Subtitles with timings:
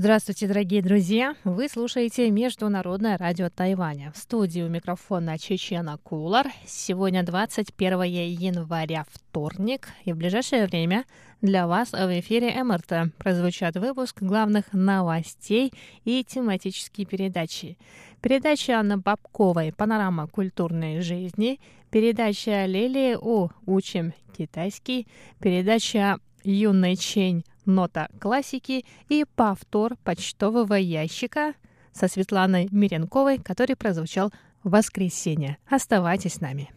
[0.00, 1.34] Здравствуйте, дорогие друзья!
[1.42, 4.12] Вы слушаете Международное радио Тайваня.
[4.12, 6.46] В студии у микрофона Чечена Кулар.
[6.64, 9.88] Сегодня 21 января, вторник.
[10.04, 11.04] И в ближайшее время
[11.42, 15.72] для вас в эфире МРТ прозвучат выпуск главных новостей
[16.04, 17.76] и тематические передачи.
[18.22, 21.58] Передача Анны Бабковой «Панорама культурной жизни»,
[21.90, 25.08] передача Лилии У «Учим китайский»,
[25.40, 31.54] передача Юной Чень «Нота классики» и повтор почтового ящика
[31.92, 34.32] со Светланой Миренковой, который прозвучал
[34.64, 35.58] в воскресенье.
[35.68, 36.70] Оставайтесь с нами.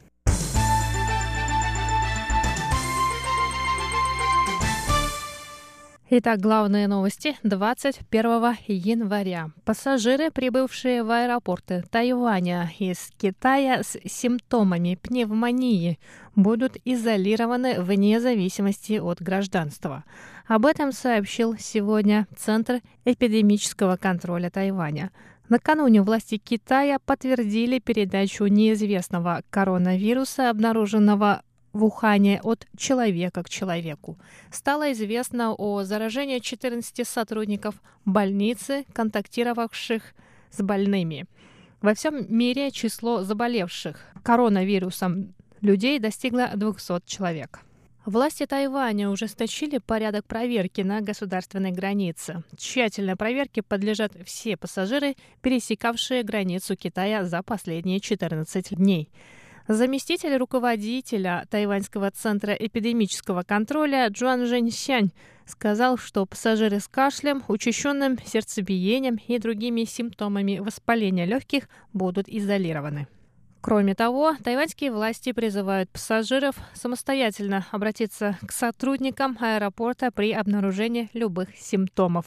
[6.13, 9.51] Итак, главные новости 21 января.
[9.63, 15.99] Пассажиры, прибывшие в аэропорты Тайваня из Китая с симптомами пневмонии,
[16.35, 20.03] будут изолированы вне зависимости от гражданства.
[20.51, 25.13] Об этом сообщил сегодня Центр эпидемического контроля Тайваня.
[25.47, 34.17] Накануне власти Китая подтвердили передачу неизвестного коронавируса, обнаруженного в Ухане от человека к человеку.
[34.51, 40.03] Стало известно о заражении 14 сотрудников больницы, контактировавших
[40.49, 41.27] с больными.
[41.81, 47.61] Во всем мире число заболевших коронавирусом людей достигло 200 человек.
[48.05, 52.43] Власти Тайваня ужесточили порядок проверки на государственной границе.
[52.57, 59.07] Тщательной проверке подлежат все пассажиры, пересекавшие границу Китая за последние 14 дней.
[59.67, 65.11] Заместитель руководителя Тайваньского центра эпидемического контроля Джуан Жэньсянь
[65.45, 73.07] сказал, что пассажиры с кашлем, учащенным сердцебиением и другими симптомами воспаления легких будут изолированы.
[73.61, 82.25] Кроме того, тайваньские власти призывают пассажиров самостоятельно обратиться к сотрудникам аэропорта при обнаружении любых симптомов.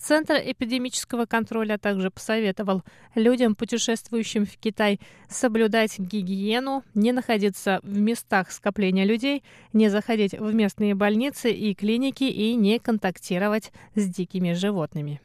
[0.00, 2.84] Центр эпидемического контроля также посоветовал
[3.16, 10.54] людям, путешествующим в Китай, соблюдать гигиену, не находиться в местах скопления людей, не заходить в
[10.54, 15.20] местные больницы и клиники и не контактировать с дикими животными.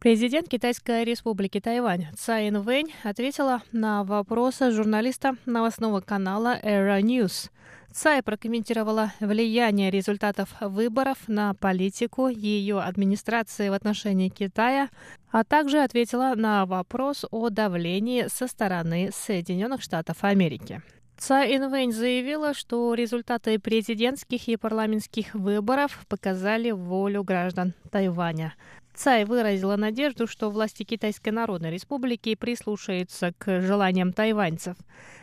[0.00, 7.50] Президент Китайской республики Тайвань Цай Инвэнь ответила на вопросы журналиста новостного канала Era News.
[7.92, 14.88] Цай прокомментировала влияние результатов выборов на политику ее администрации в отношении Китая,
[15.32, 20.80] а также ответила на вопрос о давлении со стороны Соединенных Штатов Америки.
[21.16, 28.54] Цай Инвэнь заявила, что результаты президентских и парламентских выборов показали волю граждан Тайваня.
[28.98, 34.76] Цай выразила надежду, что власти Китайской Народной Республики прислушаются к желаниям тайваньцев.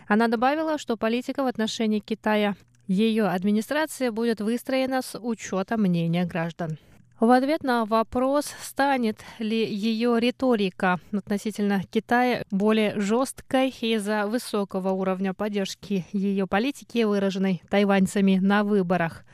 [0.08, 2.56] Она добавила, что политика в отношении Китая
[2.88, 6.78] ее администрация будет выстроена с учетом мнения граждан.
[7.19, 15.34] В ответ на вопрос, станет ли ее риторика относительно Китая более жесткой из-за высокого уровня
[15.34, 19.25] поддержки ее политики, выраженной тайваньцами на выборах,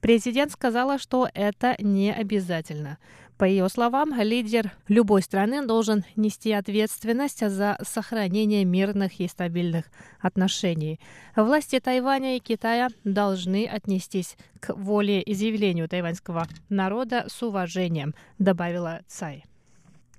[0.00, 2.98] президент сказала, что это не обязательно.
[3.38, 9.84] По ее словам, лидер любой страны должен нести ответственность за сохранение мирных и стабильных
[10.20, 10.98] отношений.
[11.36, 19.02] Власти Тайваня и Китая должны отнестись к воле и заявлению тайваньского народа с уважением, добавила
[19.06, 19.44] Цай.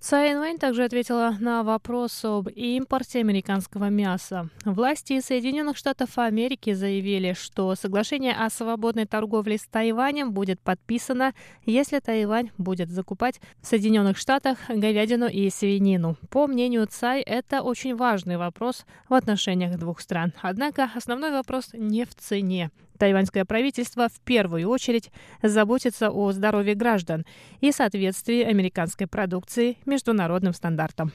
[0.01, 4.47] Цай Инвэнь также ответила на вопрос об импорте американского мяса.
[4.63, 11.33] Власти Соединенных Штатов Америки заявили, что соглашение о свободной торговле с Тайванем будет подписано,
[11.65, 16.15] если Тайвань будет закупать в Соединенных Штатах говядину и свинину.
[16.29, 20.31] По мнению Цай, это очень важный вопрос в отношениях двух стран.
[20.41, 22.71] Однако основной вопрос не в цене.
[22.99, 25.09] Тайваньское правительство в первую очередь
[25.41, 27.25] заботится о здоровье граждан
[27.61, 31.13] и соответствии американской продукции международным стандартам.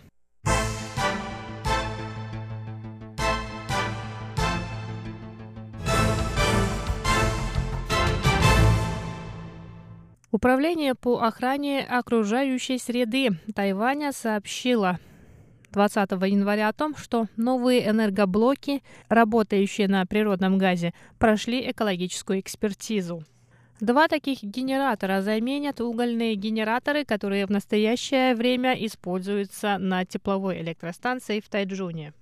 [10.33, 14.99] Управление по охране окружающей среды Тайваня сообщило
[15.75, 23.25] 20 января о том, что новые энергоблоки, работающие на природном газе, прошли экологическую экспертизу.
[23.81, 31.49] Два таких генератора заменят угольные генераторы, которые в настоящее время используются на тепловой электростанции в
[31.49, 32.13] Тайджуне.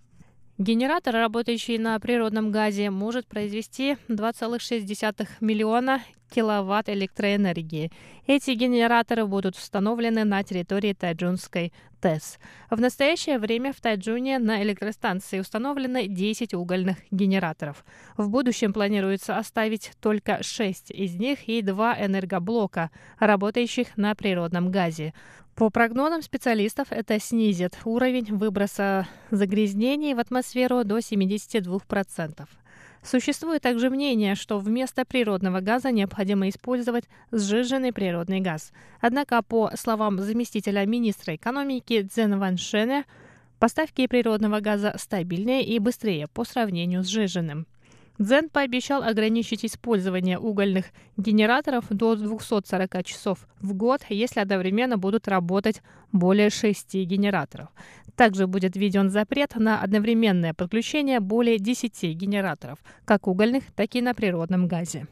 [0.57, 6.01] Генератор, работающий на природном газе, может произвести 2,6 миллиона
[6.35, 7.91] киловатт электроэнергии.
[8.27, 12.39] Эти генераторы будут установлены на территории Тайджунской ТЭС.
[12.71, 17.85] В настоящее время в Тайджуне на электростанции установлены 10 угольных генераторов.
[18.17, 25.15] В будущем планируется оставить только 6 из них и два энергоблока, работающих на природном газе.
[25.55, 32.49] По прогнозам специалистов, это снизит уровень выброса загрязнений в атмосферу до 72%.
[33.03, 38.73] Существует также мнение, что вместо природного газа необходимо использовать сжиженный природный газ.
[39.01, 43.05] Однако, по словам заместителя министра экономики Цзэн Ван Шене,
[43.59, 47.67] поставки природного газа стабильнее и быстрее по сравнению с сжиженным.
[48.19, 55.83] Дзен пообещал ограничить использование угольных генераторов до 240 часов в год, если одновременно будут работать
[56.13, 57.69] более 6 генераторов.
[58.17, 64.15] Также будет введен запрет на одновременное подключение более 10 генераторов, как угольных, так и на
[64.15, 65.07] природном газе.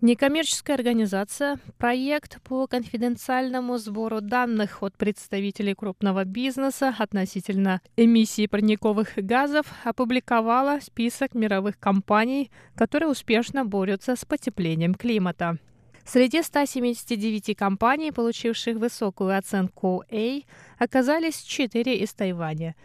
[0.00, 9.66] Некоммерческая организация «Проект по конфиденциальному сбору данных от представителей крупного бизнеса относительно эмиссии парниковых газов»
[9.82, 15.58] опубликовала список мировых компаний, которые успешно борются с потеплением климата.
[16.04, 20.42] Среди 179 компаний, получивших высокую оценку A,
[20.78, 22.76] оказались 4 из Тайваня.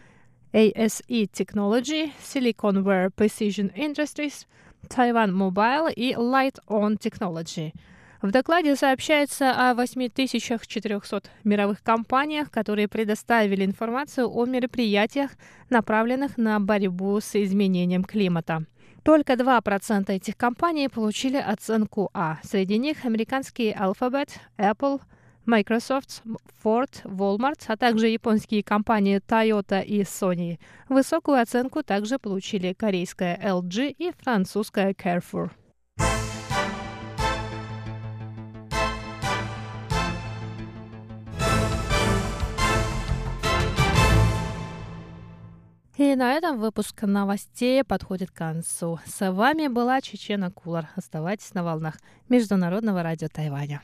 [0.52, 4.48] ASE Technology, Siliconware Precision Industries–
[4.90, 7.74] Taiwan Mobile и Light On Technology.
[8.22, 15.32] В докладе сообщается о 8400 мировых компаниях, которые предоставили информацию о мероприятиях,
[15.70, 18.66] направленных на борьбу с изменением климата.
[19.04, 22.38] Только 2% этих компаний получили оценку А.
[22.44, 25.02] Среди них американские Alphabet, Apple,
[25.46, 26.24] Microsoft,
[26.64, 30.60] Ford, Walmart, а также японские компании Toyota и Sony.
[30.90, 35.52] Высокую оценку также получили корейская LG и французская Carrefour.
[45.96, 49.00] И на этом выпуск новостей подходит к концу.
[49.06, 50.90] С вами была Чечена Кулар.
[50.96, 52.00] Оставайтесь на волнах
[52.30, 53.82] Международного радио Тайваня.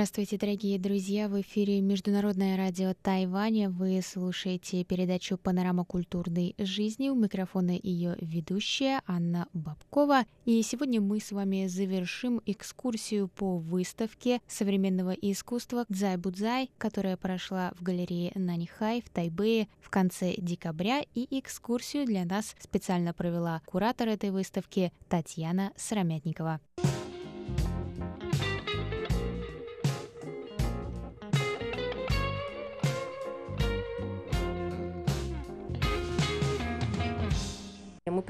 [0.00, 1.28] Здравствуйте, дорогие друзья!
[1.28, 3.68] В эфире Международное радио Тайваня.
[3.68, 7.10] Вы слушаете передачу «Панорама культурной жизни».
[7.10, 10.24] У микрофона ее ведущая Анна Бабкова.
[10.46, 17.74] И сегодня мы с вами завершим экскурсию по выставке современного искусства «Дзай Будзай», которая прошла
[17.78, 21.04] в галерее Нанихай в Тайбэе в конце декабря.
[21.14, 26.58] И экскурсию для нас специально провела куратор этой выставки Татьяна Срамятникова.
[26.82, 26.89] Мы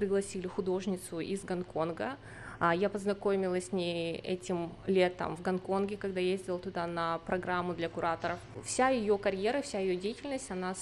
[0.01, 2.17] пригласили художницу из Гонконга.
[2.59, 7.91] А, я познакомилась с ней этим летом в Гонконге, когда ездила туда на программу для
[7.91, 8.39] кураторов.
[8.65, 10.75] Вся ее карьера, вся ее деятельность, она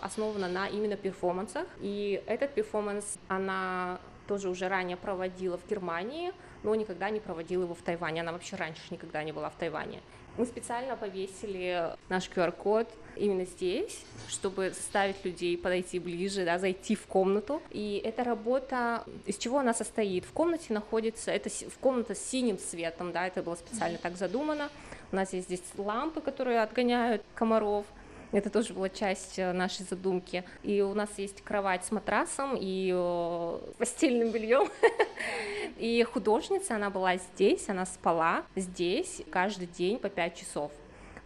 [0.00, 1.66] основана на именно перформансах.
[1.82, 6.32] И этот перформанс она тоже уже ранее проводила в Германии,
[6.66, 8.22] но никогда не проводила его в Тайване.
[8.22, 10.00] Она вообще раньше никогда не была в Тайване.
[10.36, 17.06] Мы специально повесили наш QR-код именно здесь, чтобы заставить людей подойти ближе, да, зайти в
[17.06, 17.62] комнату.
[17.70, 20.24] И эта работа, из чего она состоит?
[20.24, 24.68] В комнате находится, это в комната с синим цветом, да, это было специально так задумано.
[25.12, 27.86] У нас есть здесь лампы, которые отгоняют комаров,
[28.32, 30.44] это тоже была часть э, нашей задумки.
[30.62, 34.68] И у нас есть кровать с матрасом и э, постельным бельем.
[35.78, 40.72] И художница, она была здесь, она спала здесь каждый день по 5 часов.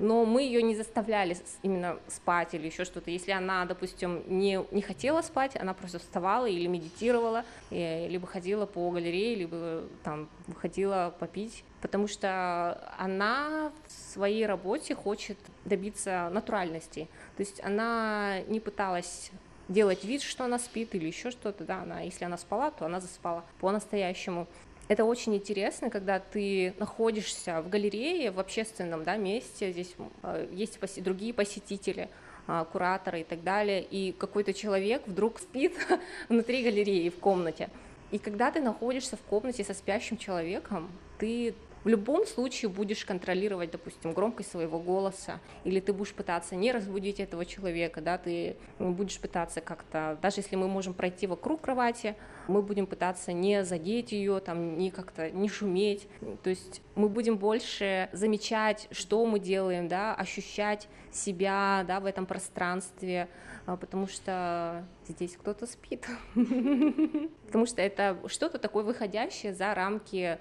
[0.01, 3.11] Но мы ее не заставляли именно спать или еще что-то.
[3.11, 8.67] Если она, допустим, не, не хотела спать, она просто вставала или медитировала, и, либо ходила
[8.67, 17.07] по галерее, либо там выходила попить, потому что она в своей работе хочет добиться натуральности.
[17.37, 19.31] То есть она не пыталась
[19.69, 23.01] делать вид, что она спит или еще что-то, да, она, если она спала, то она
[23.01, 24.49] заспала по-настоящему.
[24.91, 29.95] Это очень интересно, когда ты находишься в галерее, в общественном да, месте, здесь
[30.25, 32.09] э, есть поси- другие посетители,
[32.49, 35.77] э, кураторы и так далее, и какой-то человек вдруг спит
[36.29, 37.71] внутри галереи в комнате.
[38.11, 41.55] И когда ты находишься в комнате со спящим человеком, ты
[41.85, 47.21] в любом случае будешь контролировать, допустим, громкость своего голоса, или ты будешь пытаться не разбудить
[47.21, 52.17] этого человека, да, ты будешь пытаться как-то, даже если мы можем пройти вокруг кровати,
[52.49, 56.09] мы будем пытаться не задеть ее, там, не как-то не шуметь,
[56.43, 62.27] то есть мы будем больше замечать, что мы делаем, да, ощущать себя, да, в этом
[62.27, 63.29] пространстве,
[63.67, 66.07] а, потому что здесь кто-то спит,
[67.47, 70.39] потому что это что-то такое выходящее за рамки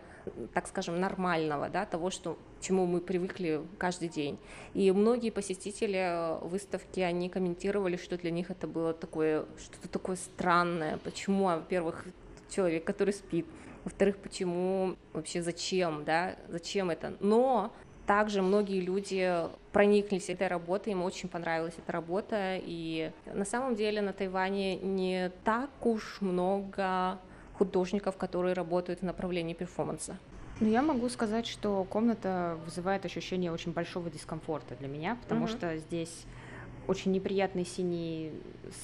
[0.54, 4.38] так скажем, нормального, да, того, что, чему мы привыкли каждый день.
[4.74, 10.16] И многие посетители э, выставки, они комментировали, что для них это было такое, что-то такое
[10.16, 10.98] странное.
[10.98, 12.06] Почему, во-первых,
[12.50, 13.46] человек, который спит,
[13.84, 17.16] во-вторых, почему, вообще зачем, да, зачем это.
[17.20, 17.72] Но
[18.10, 19.32] также многие люди
[19.72, 25.32] прониклись этой работой, им очень понравилась эта работа, и на самом деле на Тайване не
[25.44, 27.20] так уж много
[27.60, 30.18] художников, которые работают в направлении перформанса.
[30.62, 35.58] Ну, я могу сказать, что комната вызывает ощущение очень большого дискомфорта для меня, потому uh-huh.
[35.58, 36.26] что здесь
[36.88, 38.32] очень неприятный синий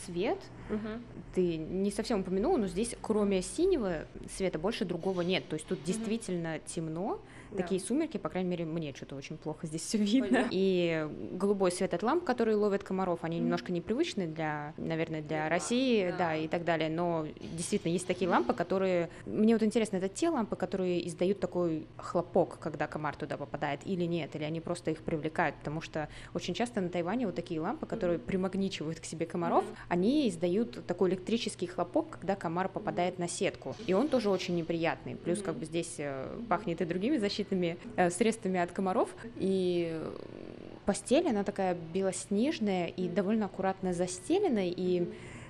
[0.06, 0.38] свет.
[0.70, 1.02] Uh-huh.
[1.34, 4.06] Ты не совсем упомянула, но здесь кроме синего
[4.38, 5.48] света больше другого нет.
[5.50, 5.86] То есть тут uh-huh.
[5.86, 7.20] действительно темно
[7.56, 7.64] да.
[7.64, 10.40] такие сумерки, по крайней мере, мне что-то очень плохо здесь все видно.
[10.40, 13.42] Ой, И голубой свет от ламп, которые ловят комаров, они mm.
[13.42, 16.18] немножко непривычны для, наверное, для России, да.
[16.18, 16.90] да, и так далее.
[16.90, 19.10] Но действительно есть такие лампы, которые...
[19.26, 24.06] Мне вот интересно, это те лампы, которые издают такой хлопок, когда комар туда попадает, или
[24.06, 27.86] нет, или они просто их привлекают, потому что очень часто на Тайване вот такие лампы,
[27.86, 28.26] которые mm.
[28.26, 29.76] примагничивают к себе комаров, mm.
[29.90, 33.76] они издают такой электрический хлопок, когда комар попадает на сетку.
[33.88, 35.16] И он тоже очень неприятный.
[35.16, 39.10] Плюс как бы здесь э, пахнет и другими защитными защитными э, средствами от комаров.
[39.38, 40.00] И
[40.86, 45.08] постель, она такая белоснежная и довольно аккуратно застеленная, и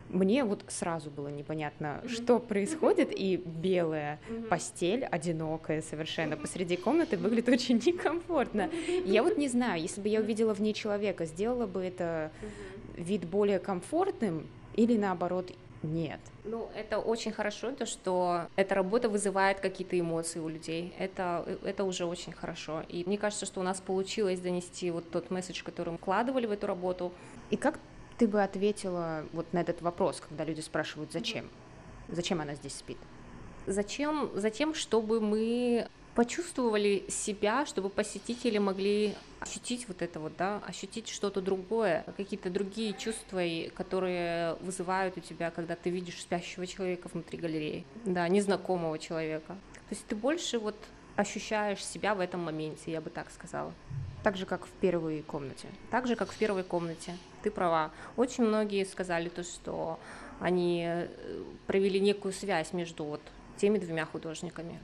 [0.09, 2.09] мне вот сразу было непонятно, mm-hmm.
[2.09, 4.47] что происходит, и белая mm-hmm.
[4.47, 8.69] постель, одинокая совершенно посреди комнаты, выглядит очень некомфортно.
[9.05, 12.31] Я вот не знаю, если бы я увидела в ней человека, сделала бы это
[12.95, 15.51] вид более комфортным или наоборот
[15.85, 16.19] нет.
[16.43, 20.93] Ну, это очень хорошо, то, что эта работа вызывает какие-то эмоции у людей.
[20.99, 22.83] Это, это уже очень хорошо.
[22.89, 26.51] И мне кажется, что у нас получилось донести вот тот месседж, который мы вкладывали в
[26.51, 27.11] эту работу.
[27.49, 27.79] И как
[28.17, 31.49] ты бы ответила вот на этот вопрос, когда люди спрашивают, зачем?
[32.07, 32.97] Зачем она здесь спит?
[33.65, 34.29] Зачем?
[34.35, 41.41] Затем, чтобы мы почувствовали себя, чтобы посетители могли ощутить вот это вот, да, ощутить что-то
[41.41, 43.41] другое, какие-то другие чувства,
[43.75, 49.57] которые вызывают у тебя, когда ты видишь спящего человека внутри галереи, да, незнакомого человека.
[49.89, 50.75] То есть ты больше вот
[51.17, 53.73] ощущаешь себя в этом моменте, я бы так сказала.
[54.23, 55.67] Так же, как в первой комнате.
[55.91, 57.15] Так же, как в первой комнате.
[57.43, 57.91] Ты права.
[58.17, 59.99] Очень многие сказали то, что
[60.39, 61.07] они э,
[61.67, 63.21] провели некую связь между вот
[63.57, 64.79] теми двумя художниками.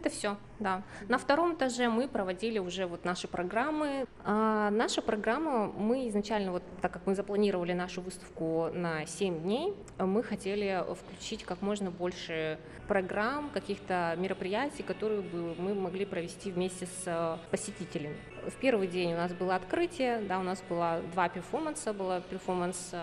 [0.00, 0.82] Это все, да.
[1.08, 4.06] На втором этаже мы проводили уже вот наши программы.
[4.24, 9.74] А наша программа, мы изначально, вот так как мы запланировали нашу выставку на 7 дней,
[9.98, 16.86] мы хотели включить как можно больше программ, каких-то мероприятий, которые бы мы могли провести вместе
[16.86, 18.16] с посетителями.
[18.46, 22.94] В первый день у нас было открытие, да, у нас было два перформанса, было перформанс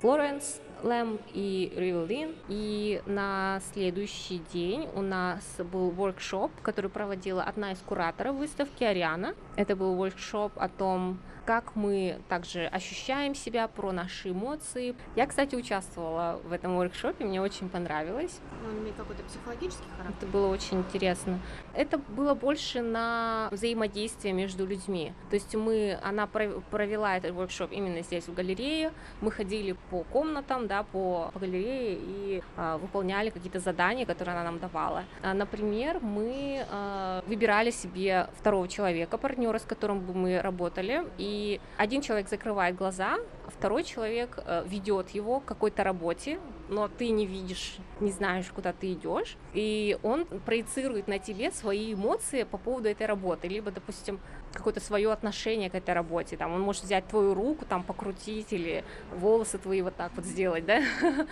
[0.00, 2.34] Флоренс, Лэм и Ривелин.
[2.48, 9.34] И на следующий день у нас был воркшоп, который проводила одна из кураторов выставки Ариана.
[9.56, 14.94] Это был воркшоп о том, как мы также ощущаем себя, про наши эмоции.
[15.16, 18.38] Я, кстати, участвовала в этом воркшопе, мне очень понравилось.
[18.70, 20.14] Он имеет какой-то психологический характер?
[20.18, 21.40] Это было очень интересно.
[21.72, 25.14] Это было больше на взаимодействие между людьми.
[25.30, 28.92] То есть мы, она провела этот воркшоп именно здесь, в галерее.
[29.22, 34.44] Мы ходили по комнатам, да, по, по галерее и а, выполняли какие-то задания, которые она
[34.44, 35.04] нам давала.
[35.22, 41.37] А, например, мы а, выбирали себе второго человека, партнера, с которым бы мы работали, и
[41.76, 47.10] один человек закрывает глаза, а второй человек э, ведет его к какой-то работе, но ты
[47.10, 52.58] не видишь, не знаешь, куда ты идешь, и он проецирует на тебе свои эмоции по
[52.58, 54.20] поводу этой работы, либо, допустим,
[54.52, 58.84] какое-то свое отношение к этой работе, там он может взять твою руку, там покрутить или
[59.12, 60.82] волосы твои вот так вот сделать, да,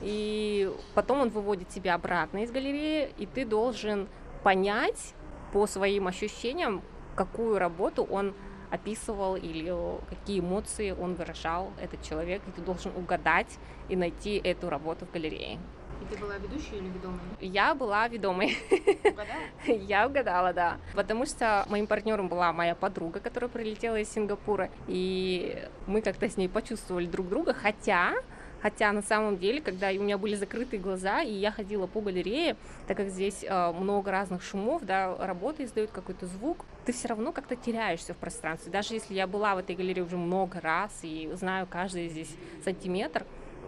[0.00, 4.08] и потом он выводит тебя обратно из галереи, и ты должен
[4.42, 5.14] понять
[5.52, 6.82] по своим ощущениям,
[7.14, 8.34] какую работу он
[8.70, 9.74] описывал или
[10.08, 13.58] какие эмоции он выражал, этот человек, и ты должен угадать
[13.88, 15.58] и найти эту работу в галерее.
[16.00, 17.20] И ты была ведущей или ведомой?
[17.40, 18.56] Я была ведомой.
[19.04, 19.40] Угадала?
[19.66, 20.78] Я угадала, да.
[20.94, 26.36] Потому что моим партнером была моя подруга, которая прилетела из Сингапура, и мы как-то с
[26.36, 28.14] ней почувствовали друг друга, хотя
[28.60, 32.56] Хотя на самом деле, когда у меня были закрытые глаза, и я ходила по галерее,
[32.86, 37.32] так как здесь э, много разных шумов, да, работы издают какой-то звук, ты все равно
[37.32, 38.72] как-то теряешься в пространстве.
[38.72, 42.34] Даже если я была в этой галерее уже много раз и знаю каждый здесь
[42.64, 43.24] сантиметр,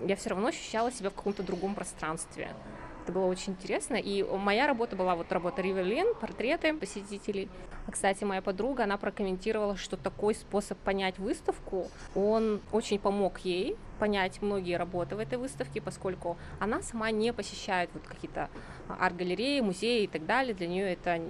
[0.06, 2.48] я все равно ощущала себя в каком-то другом пространстве.
[3.10, 3.96] Это было очень интересно.
[3.96, 7.48] И моя работа была вот работа Риверлин, портреты посетителей.
[7.88, 13.76] А, кстати, моя подруга, она прокомментировала, что такой способ понять выставку, он очень помог ей
[13.98, 18.48] понять многие работы в этой выставке, поскольку она сама не посещает вот какие-то
[18.88, 20.54] арт-галереи, музеи и так далее.
[20.54, 21.20] Для нее это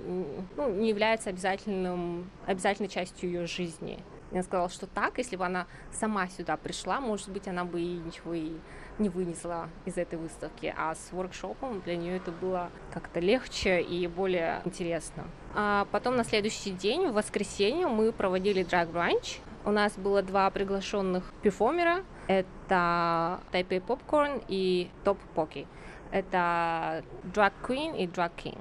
[0.59, 3.99] ну, не является обязательным, обязательной частью ее жизни.
[4.33, 7.97] Я сказала, что так, если бы она сама сюда пришла, может быть, она бы и
[7.97, 8.53] ничего и
[9.01, 14.07] не вынесла из этой выставки, а с воркшопом для нее это было как-то легче и
[14.07, 15.25] более интересно.
[15.55, 19.41] А потом на следующий день, в воскресенье, мы проводили brunch.
[19.65, 22.05] У нас было два приглашенных перформера.
[22.29, 25.67] Это Taipei Popcorn и Top Pocky.
[26.13, 28.59] Это Drag Queen и Drag King.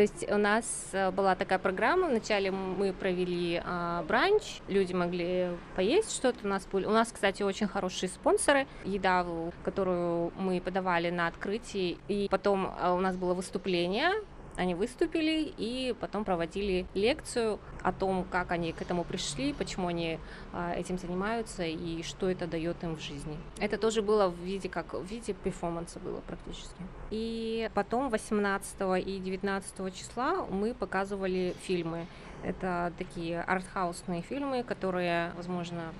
[0.00, 5.50] То есть у нас э, была такая программа, вначале мы провели а, бранч, люди могли
[5.76, 9.26] поесть что-то, у нас у нас, кстати, очень хорошие спонсоры, еда,
[9.62, 14.12] которую мы подавали на открытии, и потом а, у нас было выступление,
[14.56, 20.18] они выступили и потом проводили лекцию о том, как они к этому пришли, почему они
[20.52, 23.36] а, этим занимаются и что это дает им в жизни.
[23.58, 26.82] Это тоже было в виде как в виде перформанса было практически.
[27.10, 32.06] И потом 18 и 19 числа мы показывали фильмы.
[32.42, 35.92] Это такие артхаусные фильмы, которые, возможно,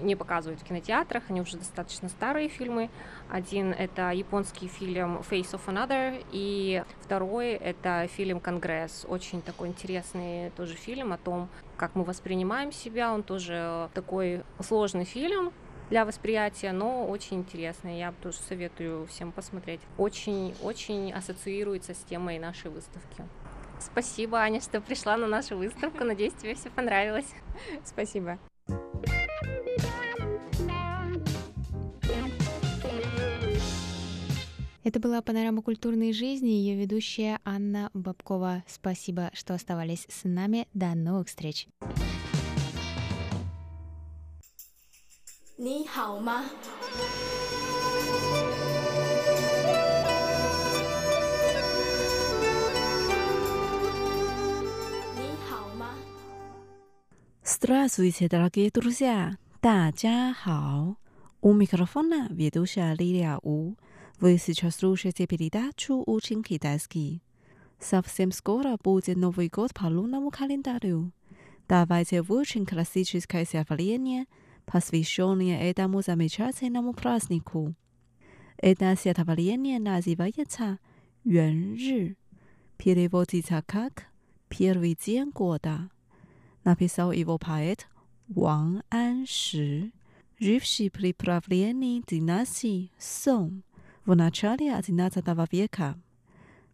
[0.00, 2.90] не показывают в кинотеатрах, они уже достаточно старые фильмы.
[3.30, 9.06] Один— это японский фильм Face of Another, и второй— это фильм «Конгресс».
[9.08, 13.12] Очень такой интересный тоже фильм о том, как мы воспринимаем себя.
[13.12, 15.52] Он тоже такой сложный фильм,
[15.90, 17.98] для восприятия, но очень интересный.
[17.98, 19.80] Я тоже советую всем посмотреть.
[19.98, 23.24] Очень-очень ассоциируется с темой нашей выставки.
[23.80, 26.04] Спасибо, Аня, что пришла на нашу выставку.
[26.04, 27.28] Надеюсь, тебе все понравилось.
[27.84, 28.38] Спасибо.
[34.83, 38.63] Это была «Панорама культурной жизни», ее ведущая Анна Бабкова.
[38.67, 40.67] Спасибо, что оставались с нами.
[40.73, 41.67] До новых встреч!
[45.61, 46.45] 你好吗？
[57.43, 59.37] ？Здравствуйте, дорогие друзья!
[59.61, 60.95] 大家好！
[61.41, 63.75] У микрофона ведущая Лилия У.
[64.19, 67.21] Вы сейчас слушаете передачу «Учим китайский».
[67.79, 71.11] Совсем скоро будет Новый год по лунному календарю.
[71.67, 74.25] Давайте выучим классическое стихотворение,
[74.65, 77.75] посвященное этому замечательному празднику.
[78.57, 80.79] Это стихотворение называется
[81.23, 82.17] «Юэн Ры»,
[82.77, 84.07] переводится как
[84.49, 85.89] «Первый день года».
[86.63, 87.87] Написал его поэт
[88.27, 89.91] Ван Анши,
[90.39, 93.63] живший при правлении династии Сон
[94.05, 95.97] в начале XI века.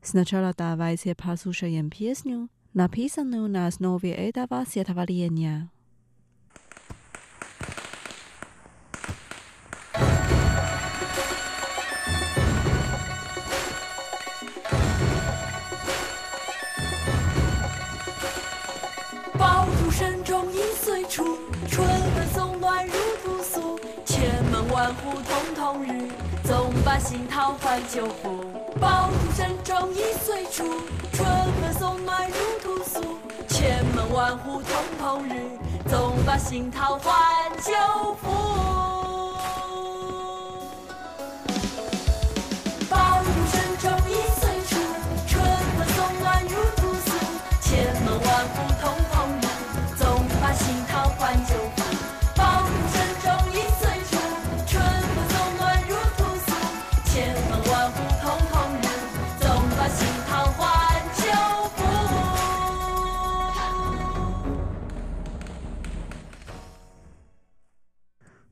[0.01, 5.69] Сначала давайте послушаем песню, написанную на основе этого стихотворения.
[27.00, 28.44] 总把新桃换旧符，
[28.78, 30.64] 爆竹声中一岁除，
[31.12, 31.26] 春
[31.62, 33.00] 风送暖入屠苏，
[33.48, 35.58] 千门万户瞳瞳日，
[35.88, 37.14] 总把新桃换
[37.62, 37.72] 旧
[38.22, 39.09] 符。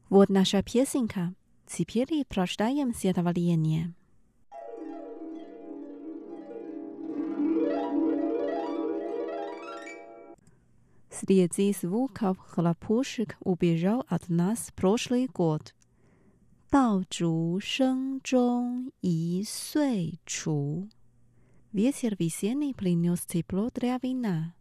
[0.10, 1.34] Вот наша песенка.
[1.67, 3.93] Теперь прочитаем стихотворение.
[11.10, 15.73] Среди звуков хлопушек убежал от нас прошлый год.
[16.73, 20.89] 爆竹声中一岁除。
[21.71, 24.56] Ветер весенний принес тепло для вина.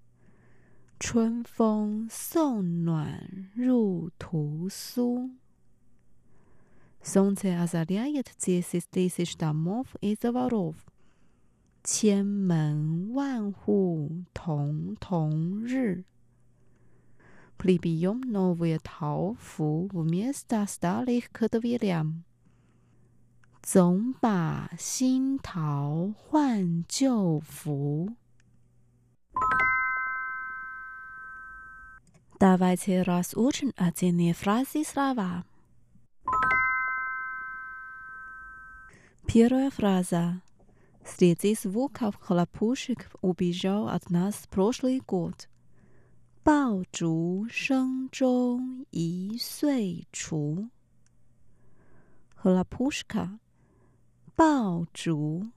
[0.99, 5.31] 春风送暖入屠苏。
[7.03, 10.77] Солнце озаряет десять тысяч домов и дворов.
[11.85, 16.05] 千门万户曈曈日。
[17.59, 22.23] Прибьем новые тауфу вместо старых к дверям.
[23.63, 28.17] 总把新桃换旧符。
[32.39, 35.45] Давайте разучим отдельные фразы слова.
[39.27, 40.43] Первая фраза.
[41.05, 45.49] Среди звуков хлопушек убежал от нас прошлый год.
[46.45, 50.69] 爆竹声中一岁除。
[52.35, 53.39] Хлопушка
[54.35, 55.53] 爆竹，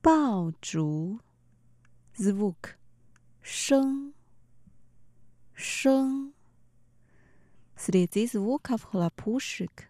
[0.00, 1.20] 爆竹，
[2.16, 2.78] звук，
[3.42, 4.14] 声，
[5.54, 6.32] 声。
[7.76, 9.88] Среди звуков хлопушек，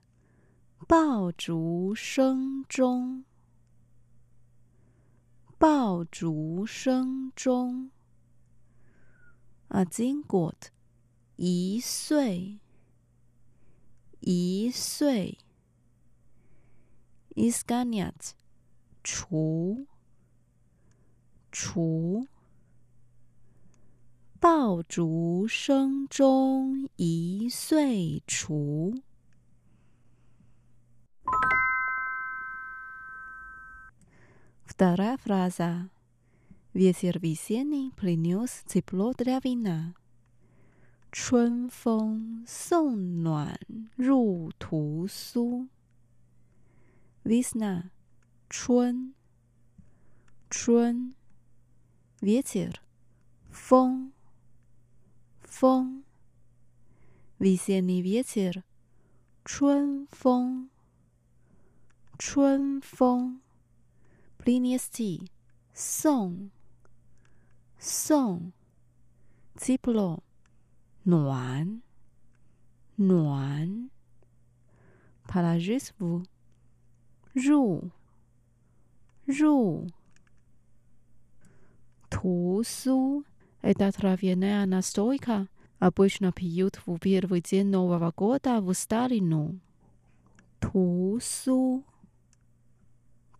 [0.86, 3.24] 爆竹声中，
[5.58, 7.90] 爆竹声中。
[9.68, 10.70] Один год，
[11.36, 12.60] 一岁，
[14.20, 15.38] 一岁。
[17.34, 18.34] изгонять
[19.04, 19.86] 除
[21.52, 22.26] 除
[24.42, 29.02] 爆竹声中一岁除。
[34.64, 35.90] Вторая фраза.
[36.72, 39.94] Ветер весенний принес тепло для вина.
[41.10, 43.58] 春风送暖
[43.96, 45.68] 入屠苏。
[47.24, 47.90] Весна,
[48.48, 49.14] 春，
[50.48, 51.14] 春，
[52.20, 52.74] ветер，
[53.50, 54.11] 风，
[55.52, 56.04] 风，
[57.38, 58.64] весенний ветер，
[59.44, 60.70] 春风，
[62.18, 63.40] 春风，
[64.38, 65.30] принести，
[65.72, 66.50] 送，
[67.78, 68.52] 送，
[69.56, 70.22] тепло，
[71.04, 71.82] 暖，
[72.96, 73.90] 暖，
[75.24, 76.24] положить в
[77.32, 77.90] 入
[79.24, 79.86] 入
[82.10, 83.22] 屠苏
[83.62, 89.60] ，эта травяная настойка обычно пьют в первый день Нового года в старину.
[90.60, 91.84] 屠苏，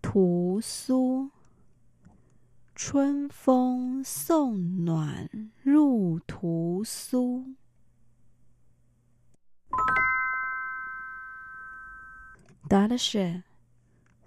[0.01, 1.33] 屠苏，
[2.75, 5.29] 春风送暖
[5.65, 7.57] 入屠苏。
[12.71, 13.43] Дальше.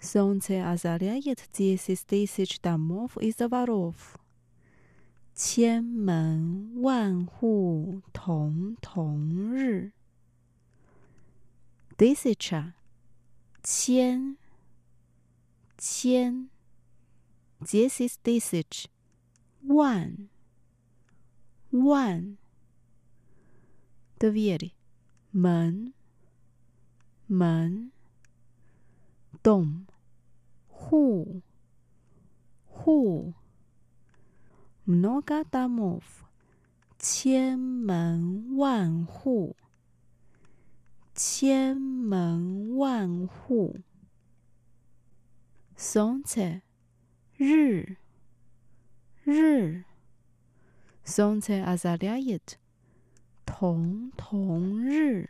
[0.02, 4.17] Солнце озаряет десять тысяч домов и дворов.
[5.36, 9.91] 千门万户曈曈日。
[11.98, 12.74] Тысяча,
[13.63, 14.38] 千，
[15.78, 16.50] 千，
[17.60, 18.88] десять тысяч,
[19.67, 20.30] 万，
[21.72, 22.38] 万。
[24.20, 24.74] Дверь,
[25.32, 25.94] 门，
[27.28, 27.91] 门。
[29.44, 29.88] дом,
[30.67, 31.41] ху,
[32.67, 33.34] ху.
[34.87, 36.03] mnoga damov，
[36.96, 39.57] 千门万户，
[41.12, 43.81] 千门万户。
[45.77, 46.61] sonce，
[47.37, 47.96] 日，
[49.25, 49.83] 日。
[51.05, 52.55] sonce azaliyet，
[53.44, 55.29] 同同日，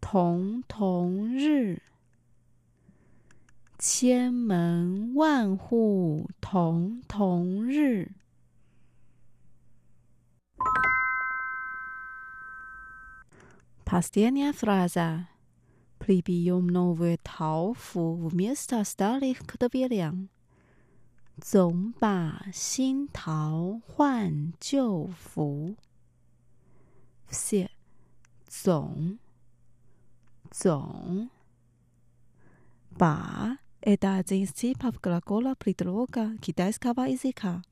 [0.00, 1.28] 同同日。
[1.28, 1.82] 同同日
[3.79, 8.11] 千门万户曈曈日。
[13.83, 15.27] Последняя фраза.
[15.99, 20.29] Прибьем новую тауфу вместо старых к дверям.
[21.41, 25.75] 总把新桃换旧符。
[27.27, 27.69] Все.
[28.47, 29.19] 总
[30.49, 31.29] 总
[32.97, 37.62] 把 Это один из типов глагола предлога китайского языка.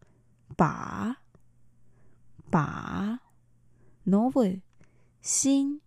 [0.57, 1.17] Ба.
[2.51, 3.19] Ба.
[4.07, 4.63] Новый.
[5.21, 5.81] Син.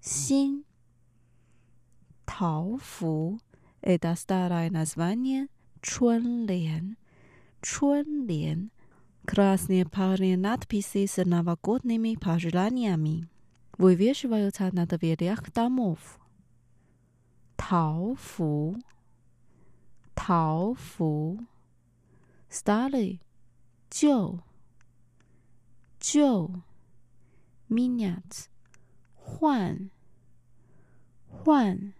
[0.00, 0.64] Син.
[2.24, 3.38] Таофу.
[3.80, 5.46] Это старое название
[5.80, 6.96] Чунлен.
[7.62, 8.70] Чунлен.
[9.24, 13.28] Красные парные надписи с новогодними пожеланиями
[13.76, 16.18] вывешиваются на дверях домов.
[17.57, 18.77] 桃符，
[20.13, 21.39] 桃符，
[22.49, 23.19] старый
[23.89, 24.39] 旧
[25.99, 26.61] 旧，
[27.69, 28.47] менять
[29.15, 29.89] 换
[31.27, 31.93] 换，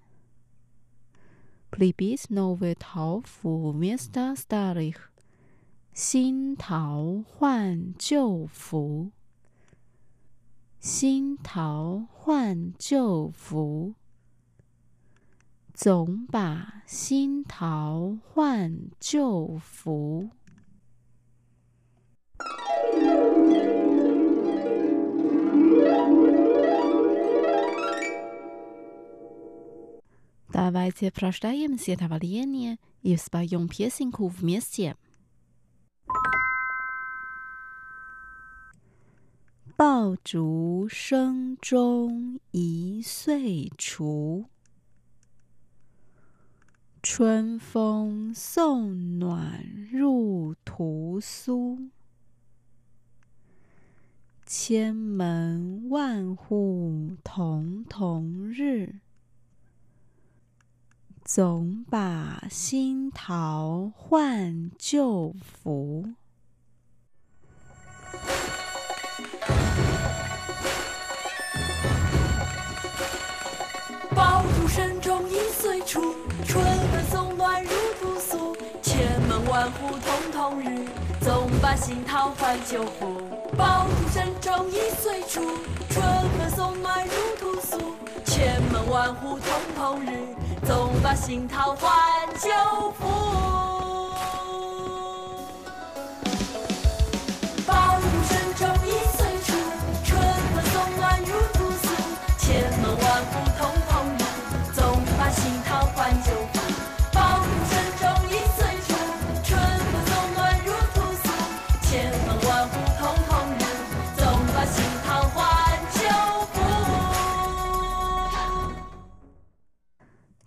[1.70, 5.10] прибить новые 桃符 вместо старых，
[5.94, 9.12] 新桃换旧符，
[10.80, 13.96] 新桃换旧符，
[15.81, 20.29] 总把新桃换旧符。
[30.51, 34.97] 大家在放假前的这段时间，也把用撇心苦面写。
[39.77, 44.47] 爆竹声中一岁除。
[47.19, 51.91] 春风送暖入屠苏。
[54.47, 59.01] 千门万户曈曈日。
[61.25, 66.15] 总把新桃换旧符。
[74.15, 76.15] 爆竹声中一岁除，
[79.79, 80.89] 万户曈曈日，
[81.21, 83.23] 总把新桃换旧符。
[83.57, 85.41] 爆竹声中一岁除，
[85.89, 86.05] 春
[86.37, 87.95] 风送暖入屠苏。
[88.25, 89.43] 千门万户曈
[89.79, 90.35] 曈日。
[90.67, 91.93] 总把新桃换
[92.41, 93.07] 旧符，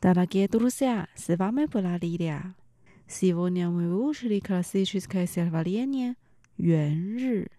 [0.01, 2.55] Дорогие друзья, с вами была Лилия.
[3.09, 6.17] Сегодня мы выучили классическое стихотворение
[6.57, 7.51] «Юэн Ры»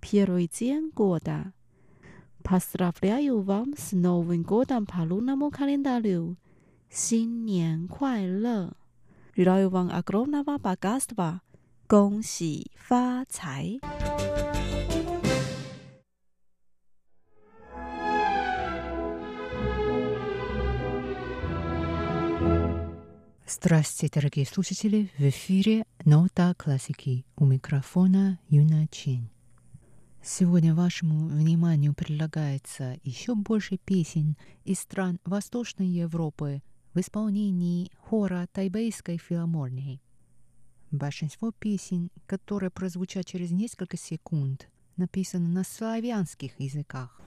[0.00, 1.52] первый день года.
[2.42, 6.36] Поздравляю вам с Новым годом по лунному календарю.
[6.90, 8.74] 新年快乐！
[9.36, 11.42] Желаю вам огромного богатства.
[11.86, 13.78] 恭喜发财！
[23.45, 25.11] Здравствуйте, дорогие слушатели!
[25.17, 27.25] В эфире Нота классики.
[27.35, 29.29] У микрофона Юна Чен.
[30.23, 36.61] Сегодня вашему вниманию предлагается еще больше песен из стран Восточной Европы
[36.93, 40.01] в исполнении хора Тайбейской филармонии.
[40.91, 47.19] Большинство песен, которые прозвучат через несколько секунд, написаны на славянских языках.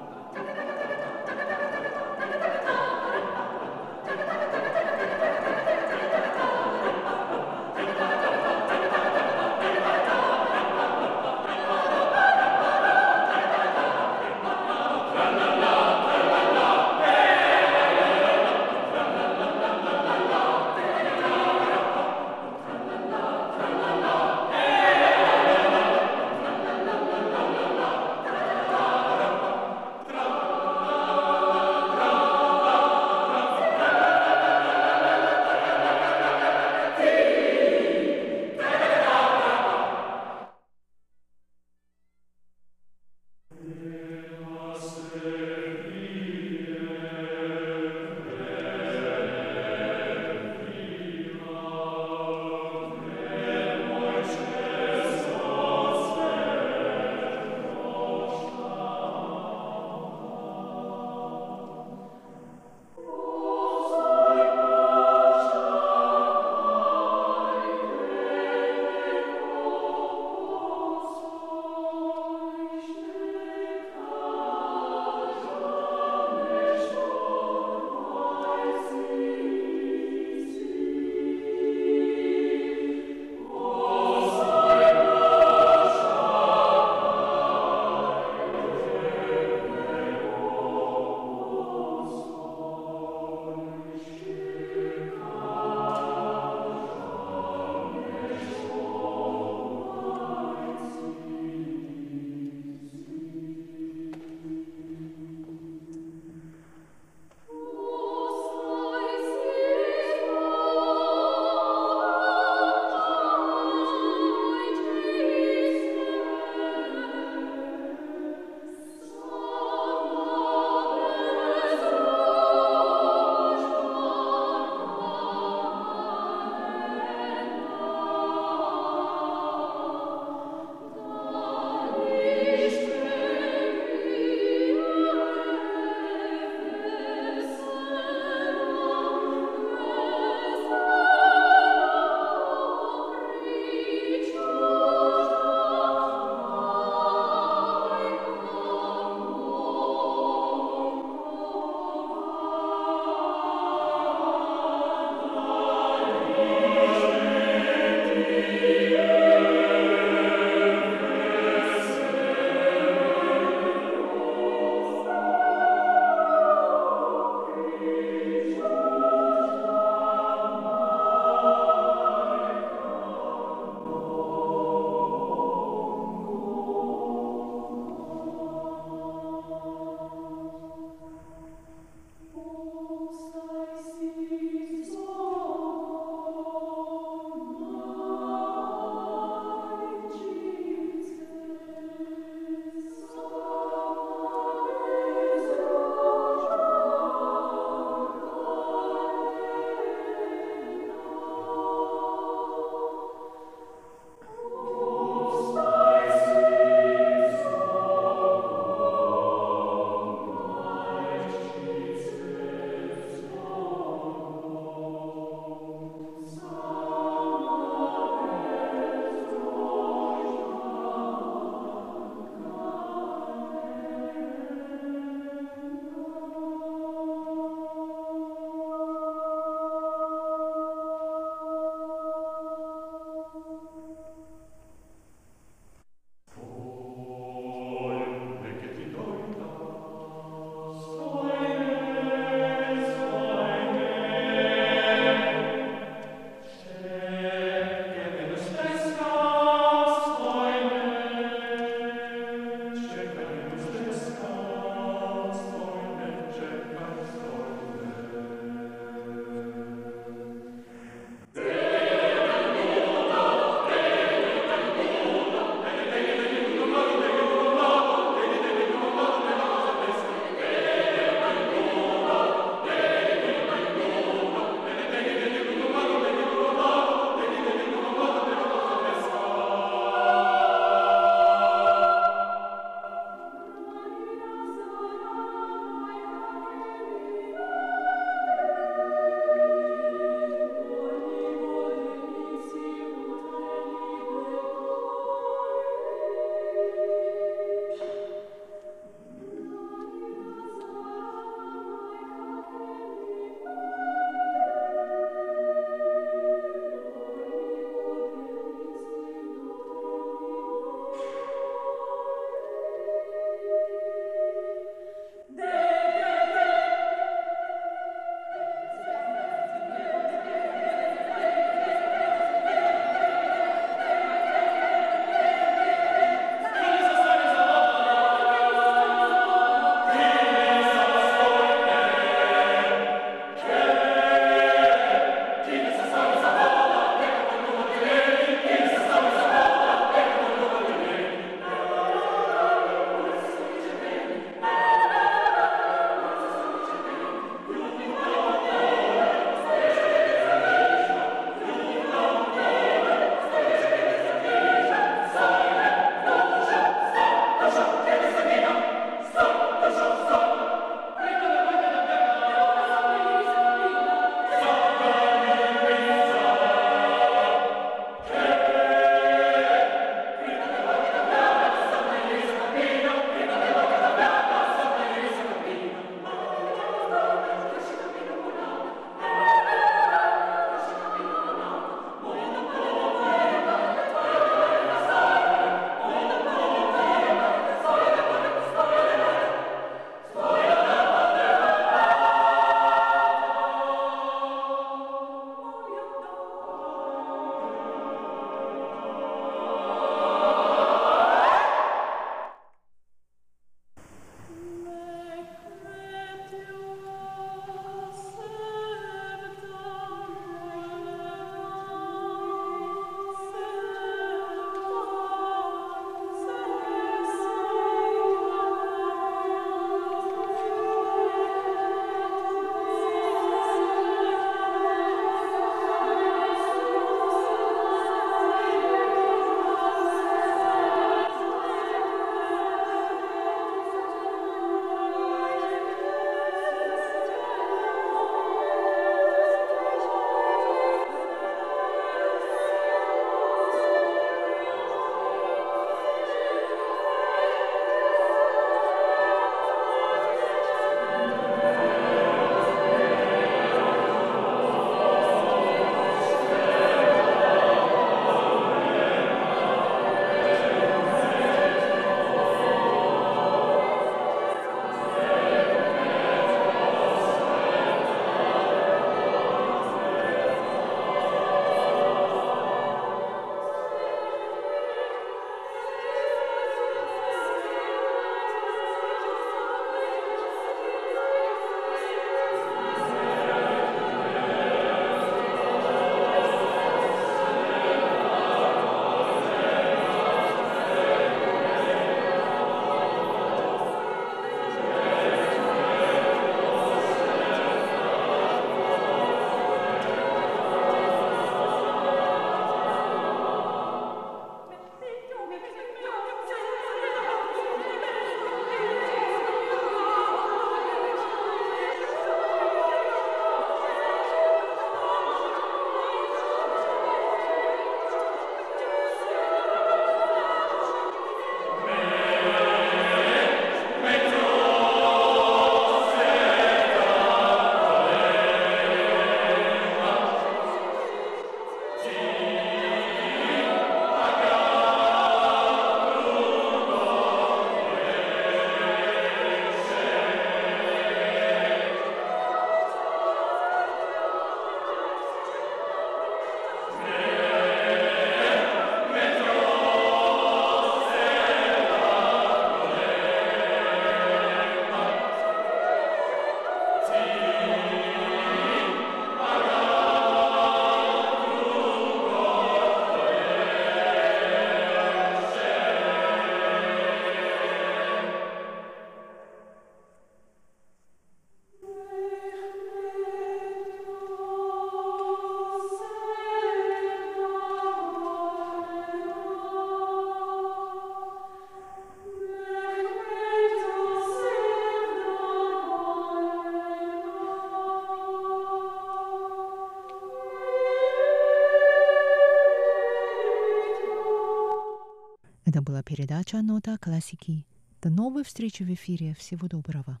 [595.84, 597.44] Передача «Нота классики».
[597.82, 599.14] До новой встречи в эфире.
[599.18, 600.00] Всего доброго.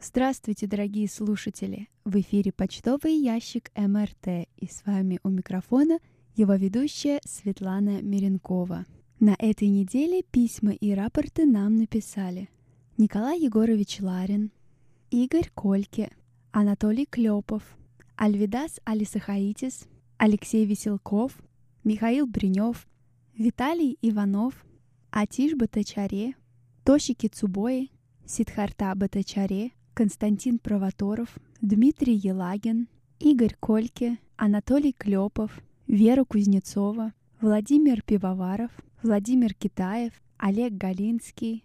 [0.00, 1.88] Здравствуйте, дорогие слушатели!
[2.04, 5.98] В эфире почтовый ящик МРТ и с вами у микрофона
[6.36, 8.84] его ведущая Светлана Миренкова.
[9.26, 12.50] На этой неделе письма и рапорты нам написали
[12.98, 14.50] Николай Егорович Ларин,
[15.10, 16.10] Игорь Кольке,
[16.52, 17.62] Анатолий Клепов,
[18.16, 21.32] Альвидас Алисахаитис, Алексей Веселков,
[21.84, 22.86] Михаил Бринев,
[23.34, 24.62] Виталий Иванов,
[25.10, 26.34] Атиш Батачаре,
[26.84, 27.92] Тоши Кицубои,
[28.26, 31.30] Сидхарта Батачаре, Константин Провоторов,
[31.62, 32.88] Дмитрий Елагин,
[33.20, 38.70] Игорь Кольке, Анатолий Клепов, Вера Кузнецова, Владимир Пивоваров,
[39.04, 41.62] Владимир Китаев, Олег Галинский,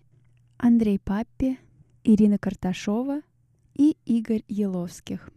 [0.57, 1.57] Андрей Паппи,
[2.03, 3.21] Ирина Карташова
[3.75, 5.29] и Игорь Еловских.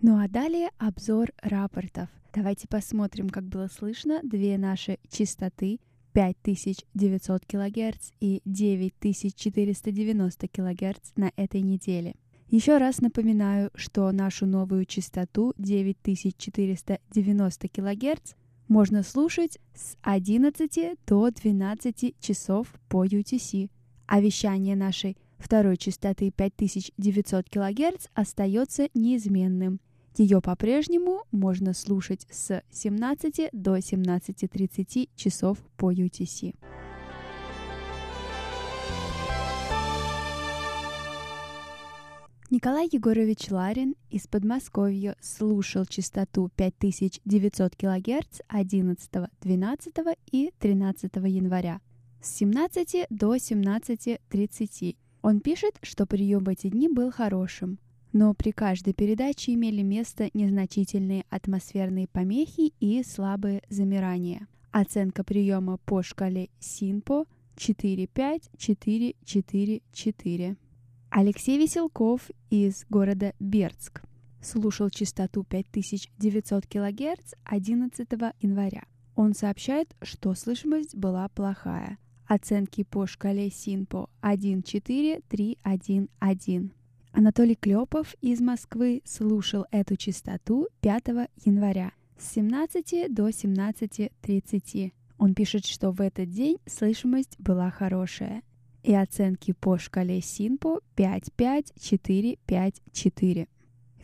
[0.00, 2.08] Ну а далее обзор рапортов.
[2.32, 5.80] Давайте посмотрим, как было слышно две наши частоты
[6.14, 12.14] 5900 кГц и 9490 кГц на этой неделе.
[12.48, 18.34] Еще раз напоминаю, что нашу новую частоту 9490 кГц
[18.68, 23.68] можно слушать с 11 до 12 часов по UTC,
[24.06, 29.80] а вещание нашей второй частоты 5900 кГц остается неизменным
[30.18, 36.54] ее по-прежнему можно слушать с 17 до 17.30 часов по UTC.
[42.48, 49.94] Николай Егорович Ларин из Подмосковья слушал частоту 5900 кГц 11, 12
[50.30, 51.80] и 13 января
[52.20, 54.96] с 17 до 17.30.
[55.22, 57.80] Он пишет, что прием в эти дни был хорошим
[58.12, 64.48] но при каждой передаче имели место незначительные атмосферные помехи и слабые замирания.
[64.70, 67.26] Оценка приема по шкале СИНПО
[67.56, 70.56] 4-5-4-4-4.
[71.10, 74.02] Алексей Веселков из города Бердск
[74.42, 78.08] слушал частоту 5900 кГц 11
[78.40, 78.84] января.
[79.14, 81.96] Он сообщает, что слышимость была плохая.
[82.26, 86.70] Оценки по шкале СИНПО 1-4-3-1-1.
[87.12, 94.92] Анатолий Клепов из Москвы слушал эту частоту 5 января с 17 до 17.30.
[95.18, 98.42] Он пишет, что в этот день слышимость была хорошая.
[98.86, 103.48] И оценки по шкале СИНПО 5-5-4-5-4.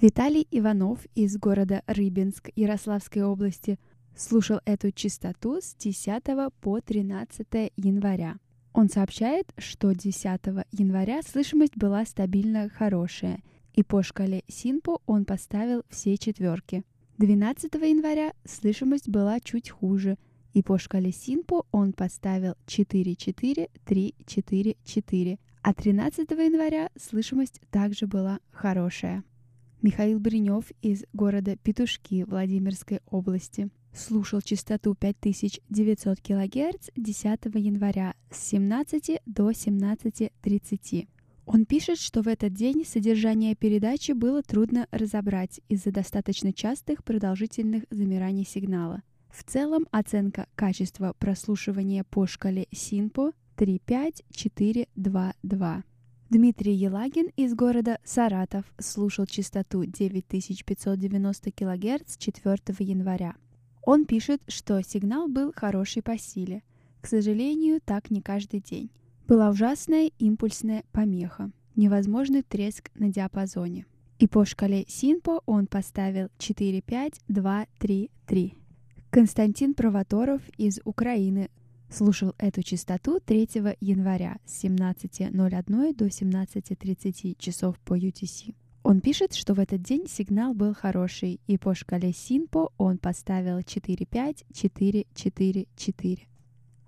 [0.01, 3.79] Виталий Иванов из города Рыбинск Ярославской области
[4.17, 6.25] слушал эту частоту с 10
[6.61, 8.39] по 13 января.
[8.73, 10.25] Он сообщает, что 10
[10.73, 13.39] января слышимость была стабильно хорошая,
[13.75, 16.83] и по шкале Синпо он поставил все четверки.
[17.19, 20.19] 12 января слышимость была чуть хуже,
[20.53, 29.23] и по шкале Синпо он поставил 4-4-3-4-4, а 13 января слышимость также была хорошая.
[29.81, 39.21] Михаил Бринев из города Петушки Владимирской области– слушал частоту 5900 кГц 10 января с 17
[39.27, 41.09] до 17.30.
[41.45, 47.85] Он пишет, что в этот день содержание передачи было трудно разобрать из-за достаточно частых продолжительных
[47.91, 49.03] замираний сигнала.
[49.33, 55.85] В целом оценка качества прослушивания по шкале СИНПО 35422.
[56.29, 63.35] Дмитрий Елагин из города Саратов слушал частоту 9590 кГц 4 января.
[63.85, 66.63] Он пишет, что сигнал был хороший по силе.
[67.01, 68.91] К сожалению, так не каждый день.
[69.27, 73.87] Была ужасная импульсная помеха, невозможный треск на диапазоне.
[74.19, 78.62] И по шкале Синпо он поставил 4-5-2-3-3.
[79.13, 81.51] Константин Провоторов из Украины
[81.91, 83.47] слушал эту частоту 3
[83.83, 88.55] января с 17.01 до 17.30 часов по UTC.
[88.83, 93.59] Он пишет, что в этот день сигнал был хороший, и по шкале Синпо он поставил
[93.59, 96.19] 4-5-4-4-4.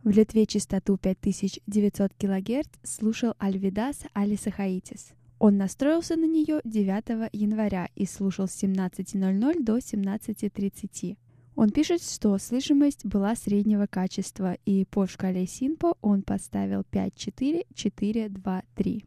[0.05, 5.12] В Литве частоту 5900 кГц слушал Альвидас Алисахаитис.
[5.39, 11.18] Он настроился на нее 9 января и слушал с 17.00 до 17.30.
[11.57, 19.05] Он пишет, что слышимость была среднего качества, и по шкале Синпо он поставил 5-4-4-2-3.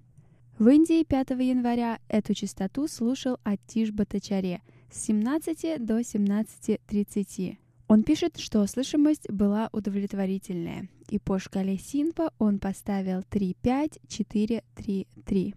[0.57, 7.57] В Индии 5 января эту частоту слушал Атиш Батачаре с 17 до 17.30.
[7.89, 15.07] Он пишет, что слышимость была удовлетворительная, и по шкале Синпа он поставил 3.5, 4, 3,
[15.25, 15.55] 3.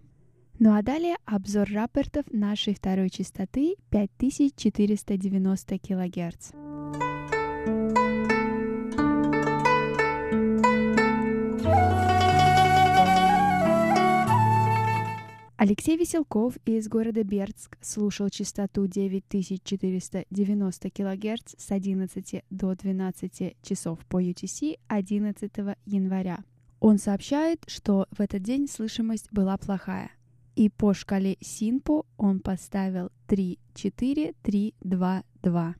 [0.59, 6.70] Ну а далее обзор рапортов нашей второй частоты 5490 кГц.
[15.63, 24.19] Алексей Веселков из города Бердск слушал частоту 9490 кГц с 11 до 12 часов по
[24.19, 25.51] UTC 11
[25.85, 26.39] января.
[26.79, 30.09] Он сообщает, что в этот день слышимость была плохая.
[30.55, 35.75] И по шкале Синпо он поставил 3, 4, 3, 2, 2.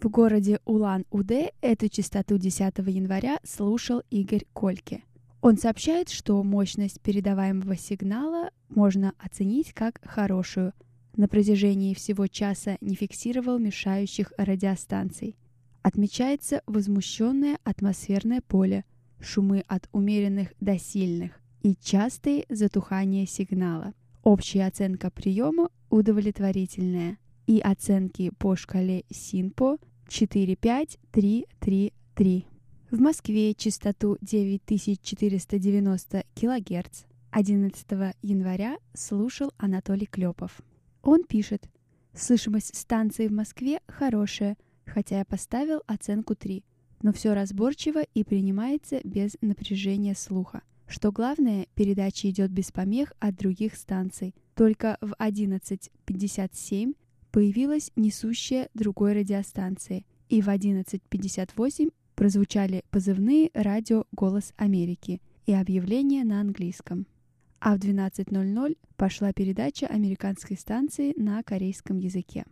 [0.00, 5.02] В городе Улан-Удэ эту частоту 10 января слушал Игорь Кольке.
[5.40, 10.72] Он сообщает, что мощность передаваемого сигнала можно оценить как хорошую.
[11.16, 15.36] На протяжении всего часа не фиксировал мешающих радиостанций.
[15.82, 18.84] Отмечается возмущенное атмосферное поле,
[19.20, 23.92] шумы от умеренных до сильных и частые затухания сигнала.
[24.22, 27.18] Общая оценка приема удовлетворительная.
[27.46, 29.78] И оценки по шкале СИНПО
[30.08, 32.44] 4-5-3-3-3.
[32.90, 37.86] В Москве частоту 9490 кГц 11
[38.22, 40.62] января слушал Анатолий Клепов.
[41.02, 41.68] Он пишет,
[42.14, 46.64] «Слышимость станции в Москве хорошая, хотя я поставил оценку 3,
[47.02, 50.62] но все разборчиво и принимается без напряжения слуха.
[50.86, 54.34] Что главное, передача идет без помех от других станций.
[54.54, 56.96] Только в 11.57
[57.32, 66.40] появилась несущая другой радиостанции, и в 11.58 прозвучали позывные радио «Голос Америки» и объявления на
[66.40, 67.06] английском.
[67.60, 72.44] А в 12.00 пошла передача американской станции на корейском языке.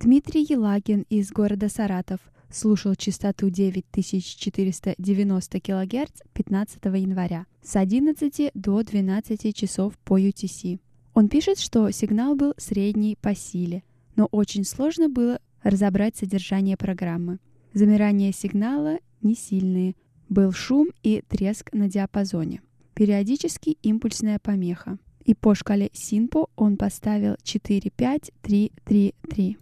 [0.00, 9.56] Дмитрий Елагин из города Саратов слушал частоту 9490 кГц 15 января с 11 до 12
[9.56, 10.78] часов по UTC.
[11.14, 13.82] Он пишет, что сигнал был средний по силе,
[14.14, 17.38] но очень сложно было разобрать содержание программы.
[17.72, 19.96] Замирание сигнала не сильные.
[20.28, 22.60] Был шум и треск на диапазоне.
[22.94, 24.98] Периодически импульсная помеха.
[25.24, 29.56] И по шкале Синпо он поставил 4-5-3-3-3.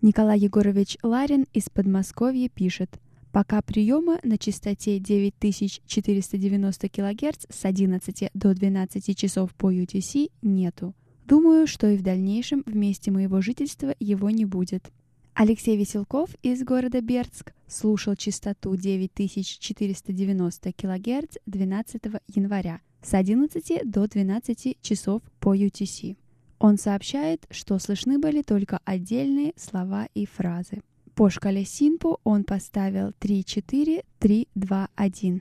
[0.00, 3.00] Николай Егорович Ларин из Подмосковья пишет,
[3.32, 10.94] Пока приема на частоте 9490 кГц с 11 до 12 часов по UTC нету.
[11.26, 14.92] Думаю, что и в дальнейшем в месте моего жительства его не будет.
[15.34, 22.02] Алексей Веселков из города Бердск слушал частоту 9490 кГц 12
[22.34, 26.18] января с 11 до 12 часов по UTC.
[26.58, 30.82] Он сообщает, что слышны были только отдельные слова и фразы.
[31.14, 35.40] По шкале Синпо он поставил 3-4-3-2-1.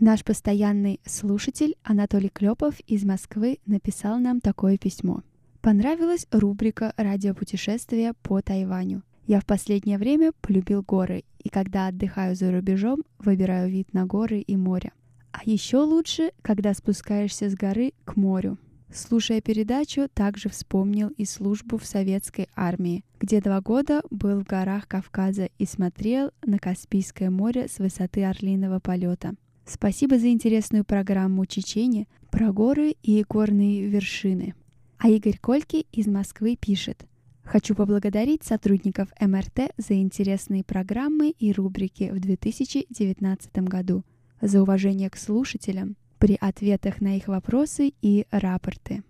[0.00, 5.22] Наш постоянный слушатель Анатолий Клепов из Москвы написал нам такое письмо–
[5.66, 9.02] Понравилась рубрика «Радиопутешествия по Тайваню».
[9.26, 14.38] Я в последнее время полюбил горы, и когда отдыхаю за рубежом, выбираю вид на горы
[14.38, 14.92] и море.
[15.32, 18.58] А еще лучше, когда спускаешься с горы к морю.
[18.94, 24.86] Слушая передачу, также вспомнил и службу в советской армии, где два года был в горах
[24.86, 29.34] Кавказа и смотрел на Каспийское море с высоты орлиного полета.
[29.66, 34.54] Спасибо за интересную программу Чечени про горы и горные вершины.
[34.98, 37.04] А Игорь Кольки из Москвы пишет.
[37.44, 44.04] Хочу поблагодарить сотрудников МРТ за интересные программы и рубрики в 2019 году,
[44.40, 49.02] за уважение к слушателям при ответах на их вопросы и рапорты.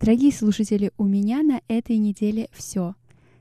[0.00, 2.94] Дорогие слушатели, у меня на этой неделе все.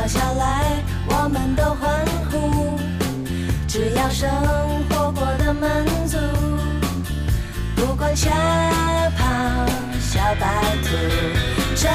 [0.00, 2.78] 跳下来，我们都欢呼。
[3.68, 4.30] 只要生
[4.88, 6.16] 活过得满足，
[7.76, 8.30] 不管下
[9.18, 9.26] 跑
[10.00, 10.46] 小白
[10.82, 10.96] 兔，
[11.76, 11.92] 趁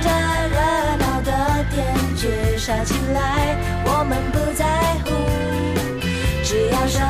[0.00, 0.08] 着
[0.48, 0.56] 热
[0.96, 1.30] 闹的
[1.70, 4.64] 天剧杀起来，我们不在
[5.04, 5.10] 乎。
[6.42, 7.06] 只要生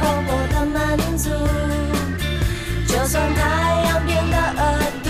[0.00, 1.30] 活过得满足，
[2.86, 3.40] 就算太
[3.86, 4.62] 阳变得恶
[5.02, 5.07] 毒，